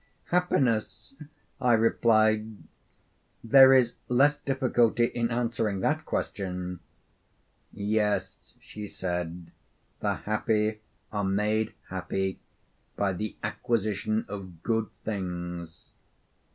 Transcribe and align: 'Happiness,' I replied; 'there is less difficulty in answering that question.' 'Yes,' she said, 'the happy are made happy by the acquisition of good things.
'Happiness,' 0.31 1.13
I 1.59 1.73
replied; 1.73 2.57
'there 3.43 3.71
is 3.75 3.93
less 4.09 4.35
difficulty 4.35 5.05
in 5.05 5.29
answering 5.29 5.81
that 5.81 6.05
question.' 6.05 6.79
'Yes,' 7.71 8.55
she 8.59 8.87
said, 8.87 9.51
'the 9.99 10.15
happy 10.25 10.79
are 11.11 11.23
made 11.23 11.75
happy 11.91 12.39
by 12.95 13.13
the 13.13 13.35
acquisition 13.43 14.25
of 14.27 14.63
good 14.63 14.89
things. 15.05 15.91